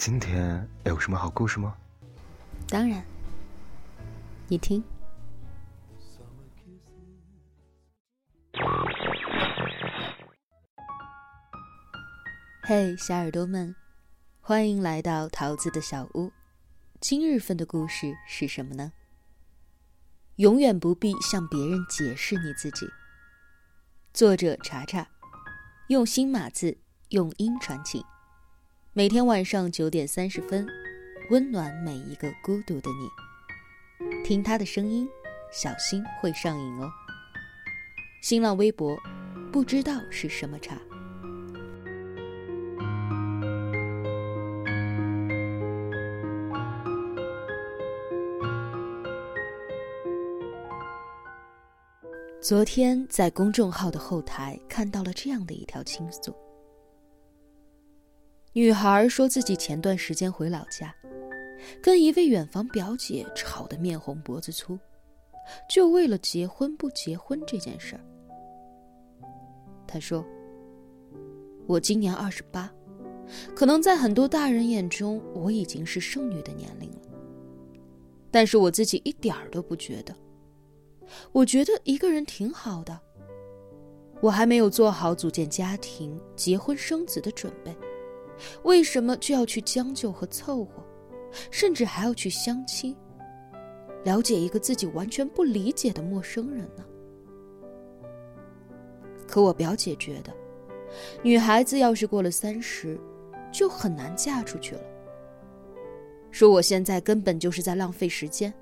[0.00, 1.76] 今天有什么好故事吗？
[2.66, 3.04] 当然，
[4.48, 4.82] 你听。
[12.62, 13.76] 嘿，小耳朵们，
[14.40, 16.32] 欢迎来到桃子的小屋。
[16.98, 18.94] 今日份的故事是什么呢？
[20.36, 22.88] 永远不必向别人解释你自己。
[24.14, 25.06] 作者：查查，
[25.88, 26.78] 用心码字，
[27.10, 28.02] 用音传情。
[28.92, 30.66] 每天晚上九点三十分，
[31.30, 34.24] 温暖每一个孤独的你。
[34.24, 35.08] 听他的声音，
[35.52, 36.90] 小心会上瘾哦。
[38.20, 39.00] 新浪微博，
[39.52, 40.76] 不知道是什么茶。
[52.40, 56.34] 昨天在公众号的后台看到了这样的一条倾诉：
[58.52, 60.92] 女孩说自己前段时间回老家，
[61.80, 64.76] 跟一位远房表姐吵得面红脖子粗，
[65.68, 68.00] 就为了结婚不结婚这件事儿。
[69.86, 70.26] 她说
[71.68, 72.68] ：“我今年二十八，
[73.54, 77.08] 可能在很多大人眼中我已经是剩女的年龄了，
[78.32, 80.12] 但是我自己一点儿都不觉得。”
[81.30, 82.98] 我觉得一个人挺好的。
[84.20, 87.74] 我还没有做好组建家庭、结婚生子的准备，
[88.62, 90.82] 为什么就要去将就和凑合，
[91.50, 92.96] 甚至还要去相亲，
[94.04, 96.84] 了解一个自己完全不理解的陌生人呢？
[99.26, 100.32] 可我表姐觉得，
[101.22, 102.98] 女孩子要是过了三十，
[103.52, 104.82] 就很难嫁出去了。
[106.30, 108.52] 说我现在根本就是在浪费时间。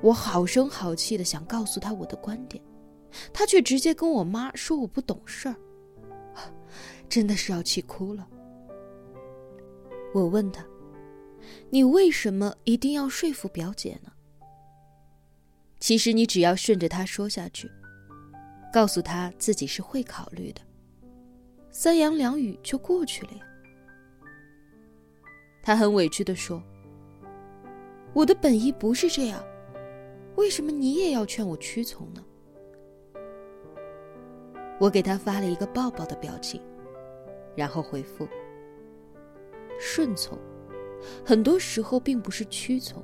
[0.00, 2.60] 我好声好气的想告诉她我的观点，
[3.32, 5.54] 她却直接跟我妈说我不懂事儿，
[7.08, 8.26] 真的是要气哭了。
[10.12, 10.64] 我问他
[11.70, 14.12] ：“你为什么一定要说服表姐呢？”
[15.78, 17.70] 其实你只要顺着他说下去，
[18.72, 20.60] 告诉他自己是会考虑的，
[21.70, 23.44] 三言两语就过去了呀。
[25.62, 26.62] 他很委屈的说
[28.12, 29.42] ：“我的本意不是这样。”
[30.36, 32.24] 为什么你也要劝我屈从呢？
[34.78, 36.62] 我给他发了一个抱抱的表情，
[37.54, 38.26] 然后回复：
[39.82, 40.38] 顺从，
[41.24, 43.02] 很多时候并不是屈从，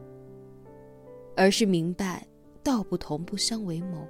[1.34, 2.26] 而是明白
[2.62, 4.06] 道不同不相为谋。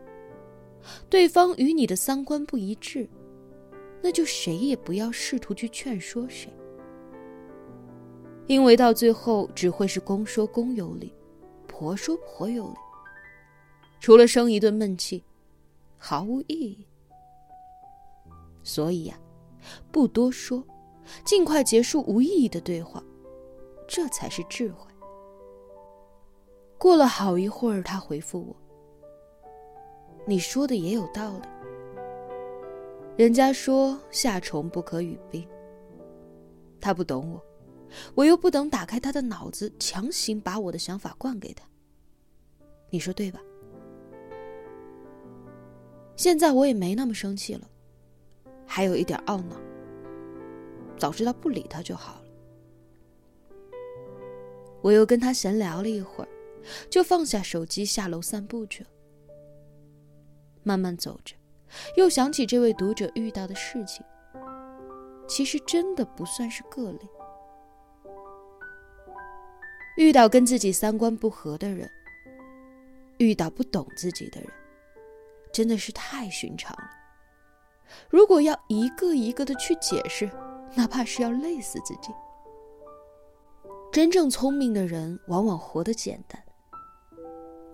[1.09, 3.09] 对方与你的三观不一致，
[4.03, 6.53] 那就谁也不要试图去劝说谁，
[8.49, 11.15] 因为到最后只会是公说公有理，
[11.69, 12.77] 婆说婆有理。
[14.01, 15.25] 除了生一顿闷气，
[15.99, 16.87] 毫无意义。
[18.65, 19.17] 所以呀，
[19.93, 20.65] 不多说，
[21.25, 23.03] 尽快结束无意义的对话，
[23.87, 24.91] 这才是智慧。
[26.79, 28.55] 过了好一会儿，他回复我
[30.27, 31.49] ：“你说的也有道理。
[33.17, 35.47] 人家说夏虫不可语冰。
[36.81, 37.43] 他不懂我，
[38.15, 41.65] 我又不能打开他的脑子，强行把我的想法灌给他。
[42.91, 43.41] 你说对吧？”
[46.15, 47.69] 现在我也没那么生气了，
[48.67, 49.57] 还有一点懊恼。
[50.99, 52.23] 早知道不理他就好了。
[54.83, 56.29] 我又跟他闲聊了一会儿，
[56.91, 58.91] 就放下手机下楼散步去了。
[60.63, 61.35] 慢慢走着，
[61.97, 64.05] 又想起这位读者遇到的事情，
[65.29, 67.09] 其实真的不算是个例。
[69.97, 71.91] 遇到跟自己三观不合的人，
[73.19, 74.51] 遇到不懂自己的人。
[75.53, 76.91] 真的是太寻常了。
[78.11, 80.29] 如果要一个一个的去解释，
[80.75, 82.13] 哪怕是要累死自己。
[83.93, 86.43] 真正聪明的人往往活得简单，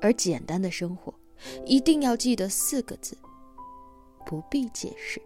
[0.01, 1.13] 而简单的生活，
[1.65, 3.17] 一定要记得四个字：
[4.25, 5.21] 不必解释。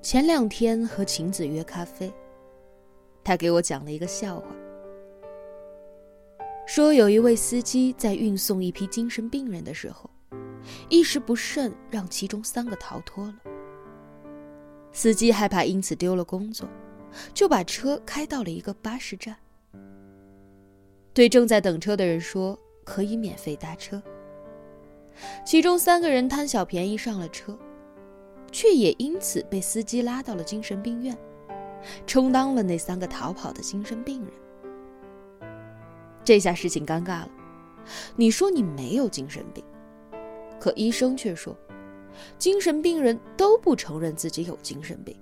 [0.00, 2.12] 前两天和晴子约咖啡。
[3.26, 4.54] 他给我讲了一个笑话，
[6.66, 10.08] 说有一位司机在运送一批精神病人的时候，
[10.88, 13.34] 一时不慎让其中三个逃脱了。
[14.92, 16.68] 司机害怕因此丢了工作，
[17.34, 19.36] 就把车开到了一个巴士站，
[21.12, 24.02] 对正在等车的人说可以免费搭车。
[25.44, 27.56] 其中三个人贪小便宜上了车，
[28.50, 31.16] 却也因此被司机拉到了精神病院。
[32.06, 34.32] 充当了那三个逃跑的精神病人。
[36.24, 37.30] 这下事情尴尬了。
[38.16, 39.62] 你说你没有精神病，
[40.58, 41.56] 可医生却说，
[42.38, 45.14] 精神病人都不承认自己有精神病。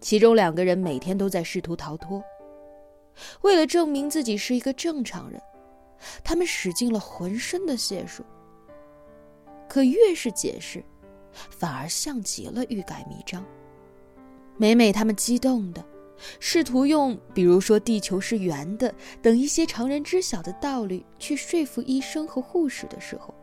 [0.00, 2.22] 其中两个人每天都在试图逃脱，
[3.42, 5.40] 为了证明自己是一个正常人，
[6.22, 8.24] 他们使尽了浑身的解数。
[9.68, 10.82] 可越是解释，
[11.32, 13.44] 反而像极了欲盖弥彰。
[14.56, 15.84] 每每他们激动的
[16.38, 23.34] 试图用，比如说地球是圆的等一些常人知晓的道理去说服医生和护士的时候，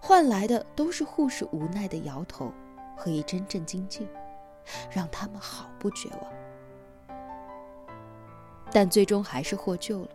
[0.00, 2.52] 换来的都是护士无奈的摇头
[2.96, 4.06] 和一针针精进。
[4.92, 6.30] 让他们好不绝望，
[8.70, 10.10] 但最终还是获救了。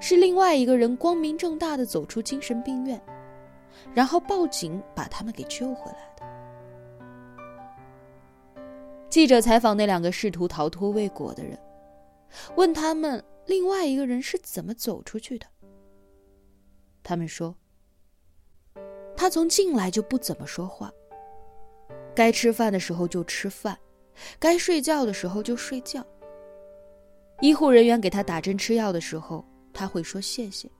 [0.00, 2.98] 是另外一个人光明正大的走出精神病院，
[3.92, 6.09] 然后报警把他们给救回来
[9.10, 11.58] 记者采访那两个试图逃脱未果的人，
[12.54, 15.46] 问他们另外一个人是怎么走出去的。
[17.02, 17.56] 他们说，
[19.16, 20.92] 他从进来就不怎么说话。
[22.14, 23.76] 该吃饭的时候就吃饭，
[24.38, 26.06] 该睡觉的时候就睡觉。
[27.40, 30.70] 医护人员给他打针吃药的时候，他会说谢谢。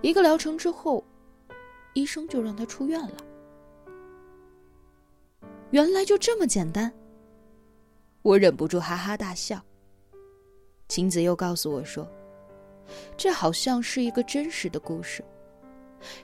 [0.00, 1.02] 一个疗程之后，
[1.94, 3.16] 医生就让他出院了。
[5.74, 6.92] 原来就这么简单，
[8.22, 9.60] 我忍不住哈哈大笑。
[10.86, 12.08] 晴子又告诉我说，
[13.16, 15.24] 这好像是一个真实的故事，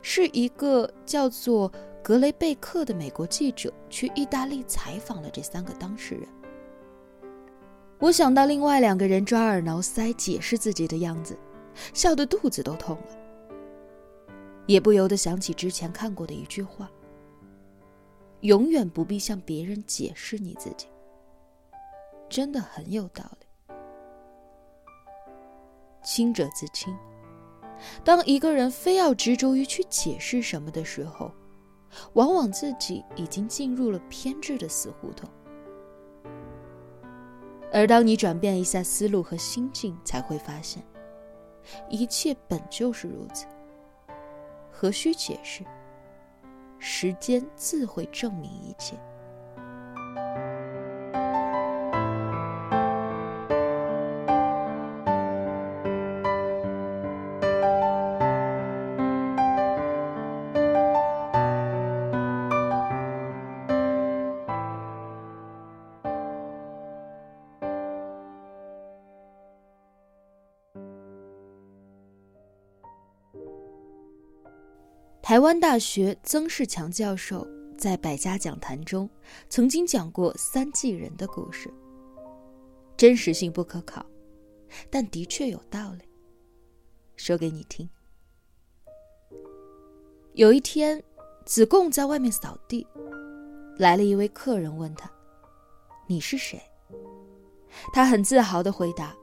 [0.02, 1.70] 是一个叫做。
[2.02, 6.26] 格雷贝克的美国记者去意大利采访了这三个当事人。
[7.98, 11.36] 我想到另外两个人抓耳挠腮解释自己的样子，
[11.92, 14.34] 笑得肚子都痛了。
[14.64, 16.90] 也不由得想起之前看过的一句话
[18.40, 20.86] ：“永远不必向别人解释你自己。”
[22.28, 23.46] 真的很有道理。
[26.02, 26.96] 清者自清。
[28.04, 31.32] 当一个人非要执着于去解释什么的时候，
[32.12, 35.28] 往往自己已经进入了偏执的死胡同，
[37.72, 40.82] 而当你转变一下思路和心境，才会发现，
[41.88, 43.46] 一切本就是如此，
[44.70, 45.64] 何须解释？
[46.80, 48.96] 时间自会证明一切。
[75.30, 77.46] 台湾大学曾仕强教授
[77.78, 79.08] 在百家讲坛中
[79.48, 81.72] 曾经讲过三季人的故事，
[82.96, 84.04] 真实性不可考，
[84.90, 86.02] 但的确有道理。
[87.14, 87.88] 说给你听。
[90.34, 91.00] 有一天，
[91.46, 92.84] 子贡在外面扫地，
[93.78, 95.08] 来了一位客人问他
[96.10, 96.60] ：“你是谁？”
[97.94, 99.16] 他很自豪的回答：“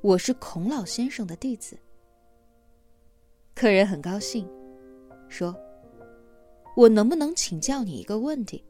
[0.00, 1.76] 我是孔老先生的弟子。”
[3.52, 4.48] 客人很高兴。
[5.28, 5.54] 说
[6.76, 8.64] ：“我能不能请教你一个问题？”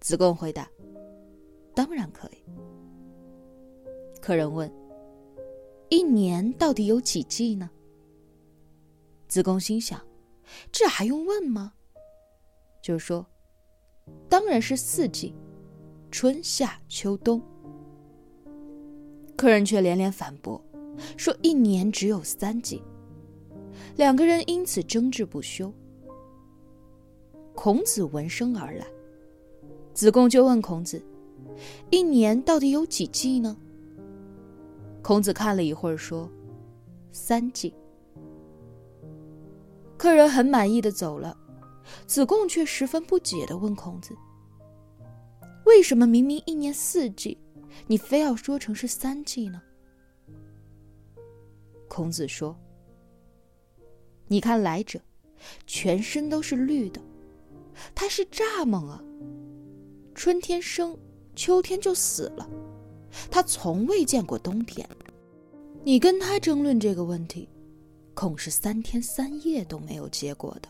[0.00, 0.68] 子贡回答
[1.74, 2.44] ：“当然可以。”
[4.20, 4.70] 客人问
[5.88, 7.70] ：“一年到底有几季呢？”
[9.28, 10.00] 子贡心想
[10.70, 11.72] ：“这还用问吗？”
[12.82, 13.26] 就说
[14.28, 15.34] ：“当然是四季，
[16.10, 17.40] 春夏秋冬。”
[19.36, 20.62] 客人却连连反驳，
[21.16, 22.82] 说：“一年只有三季。”
[23.96, 25.72] 两个人因此争执不休。
[27.54, 28.84] 孔子闻声而来，
[29.92, 31.00] 子贡就问孔子
[31.90, 33.56] ：“一年到底有几季呢？”
[35.00, 36.28] 孔子看了一会儿，说
[37.12, 37.72] ：“三季。”
[39.96, 41.36] 客人很满意的走了，
[42.06, 44.12] 子贡却十分不解的问孔子
[45.64, 47.38] ：“为什么明明一年四季，
[47.86, 49.62] 你非要说成是三季呢？”
[51.86, 52.56] 孔子说。
[54.26, 55.00] 你看来者，
[55.66, 57.00] 全身都是绿的，
[57.94, 59.02] 他是蚱蜢啊。
[60.14, 60.96] 春天生，
[61.36, 62.48] 秋天就死了，
[63.30, 64.88] 他从未见过冬天。
[65.82, 67.48] 你跟他争论这个问题，
[68.14, 70.68] 恐是三天三夜都没有结果的。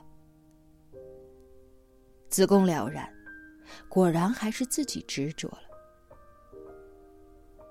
[2.28, 3.08] 子贡了然，
[3.88, 5.62] 果然还是自己执着了。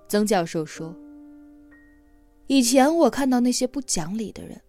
[0.08, 0.96] 曾教授说
[2.48, 4.62] ：“以前我看到那些不讲理的人。”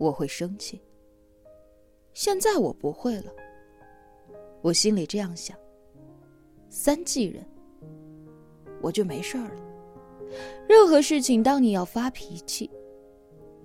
[0.00, 0.80] 我会生气。
[2.14, 3.30] 现在我不会了。
[4.62, 5.54] 我心里这样想。
[6.70, 7.46] 三季人，
[8.80, 9.62] 我就没事儿了。
[10.66, 12.70] 任何事情，当你要发脾气，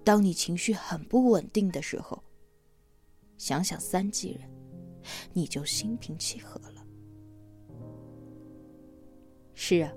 [0.03, 2.21] 当你情绪很不稳定的时候，
[3.37, 4.41] 想想三季人，
[5.31, 6.85] 你就心平气和了。
[9.53, 9.93] 是啊，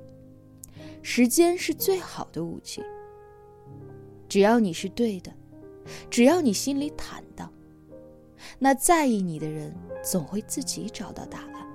[1.03, 2.81] 时间是最好的武器。
[4.29, 5.33] 只要你是对的，
[6.11, 7.53] 只要你心里坦荡，
[8.59, 11.67] 那在意你的人总会自己找到答案。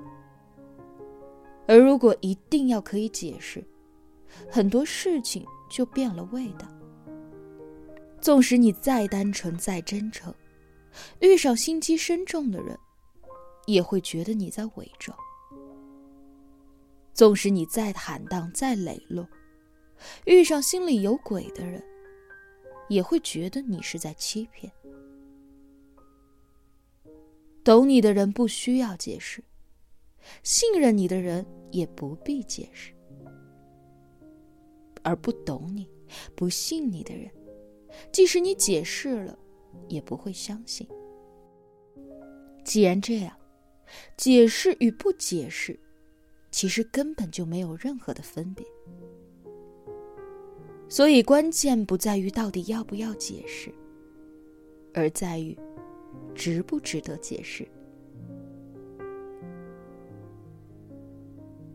[1.67, 3.63] 而如果一定要可以解释，
[4.49, 6.67] 很多事情就变了味道。
[8.19, 10.33] 纵使你再单纯、再真诚，
[11.19, 12.77] 遇上心机深重的人，
[13.65, 15.17] 也会觉得你在伪装；
[17.13, 19.27] 纵使你再坦荡、再磊落，
[20.25, 21.83] 遇上心里有鬼的人，
[22.89, 24.71] 也会觉得你是在欺骗。
[27.63, 29.43] 懂你的人不需要解释，
[30.43, 32.93] 信任你的人也不必解释。
[35.01, 35.89] 而不懂你、
[36.35, 37.29] 不信你的人，
[38.11, 39.37] 即使你解释了，
[39.89, 40.87] 也不会相信。
[42.63, 43.37] 既然这样，
[44.15, 45.77] 解释与不解释，
[46.51, 48.65] 其实根本就没有任何的分别。
[50.89, 53.73] 所以，关键不在于到底要不要解释，
[54.93, 55.57] 而在于
[56.35, 57.67] 值不值得解释。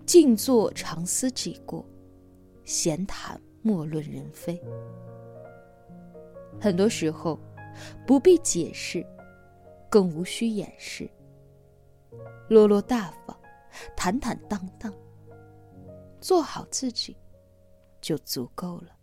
[0.06, 1.84] 静坐常思己过。
[2.64, 4.60] 闲谈莫论人非，
[6.60, 7.40] 很多时候
[8.06, 9.02] 不必解释，
[9.88, 11.10] 更无需掩饰。
[12.50, 13.34] 落落大方，
[13.96, 14.92] 坦坦荡荡，
[16.20, 17.16] 做好自己，
[18.02, 18.97] 就足够了。